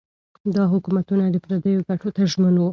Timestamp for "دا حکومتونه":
0.55-1.23